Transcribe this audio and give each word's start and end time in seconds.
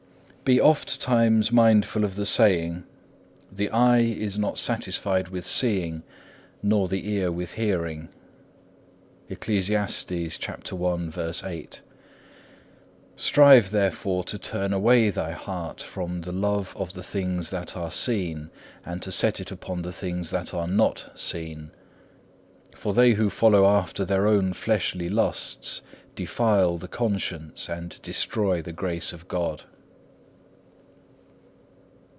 5. 0.43 0.55
Be 0.57 0.59
ofttimes 0.59 1.49
mindful 1.51 2.03
of 2.03 2.15
the 2.15 2.25
saying,(3) 2.25 2.83
The 3.55 3.69
eye 3.69 4.01
is 4.01 4.37
not 4.37 4.57
satisfied 4.57 5.29
with 5.29 5.45
seeing, 5.45 6.03
nor 6.61 6.89
the 6.89 7.09
ear 7.09 7.31
with 7.31 7.53
hearing. 7.53 8.09
Strive, 9.29 10.11
therefore, 13.71 14.23
to 14.25 14.37
turn 14.37 14.73
away 14.73 15.09
thy 15.09 15.31
heart 15.31 15.81
from 15.81 16.21
the 16.21 16.31
love 16.33 16.75
of 16.75 16.93
the 16.95 17.03
things 17.03 17.49
that 17.51 17.77
are 17.77 17.91
seen, 17.91 18.49
and 18.85 19.01
to 19.03 19.11
set 19.11 19.39
it 19.39 19.51
upon 19.51 19.83
the 19.83 19.93
things 19.93 20.31
that 20.31 20.53
are 20.53 20.67
not 20.67 21.11
seen. 21.15 21.71
For 22.75 22.93
they 22.93 23.13
who 23.13 23.29
follow 23.29 23.67
after 23.69 24.03
their 24.03 24.27
own 24.27 24.51
fleshly 24.51 25.07
lusts, 25.07 25.81
defile 26.13 26.77
the 26.77 26.89
conscience, 26.89 27.69
and 27.69 28.01
destroy 28.01 28.61
the 28.61 28.73
grace 28.73 29.13
of 29.13 29.29
God. 29.29 29.63